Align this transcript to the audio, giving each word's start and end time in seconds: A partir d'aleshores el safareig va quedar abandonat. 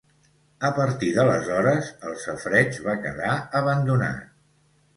A 0.67 0.71
partir 0.77 1.09
d'aleshores 1.17 1.91
el 2.11 2.17
safareig 2.23 2.81
va 2.89 2.99
quedar 3.07 3.37
abandonat. 3.63 4.29